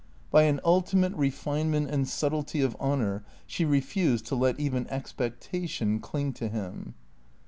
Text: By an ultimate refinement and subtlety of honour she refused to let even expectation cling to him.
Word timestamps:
By 0.31 0.45
an 0.45 0.59
ultimate 0.65 1.13
refinement 1.13 1.91
and 1.91 2.07
subtlety 2.09 2.63
of 2.63 2.75
honour 2.79 3.23
she 3.45 3.65
refused 3.65 4.25
to 4.25 4.35
let 4.35 4.59
even 4.59 4.87
expectation 4.89 5.99
cling 5.99 6.33
to 6.33 6.47
him. 6.47 6.95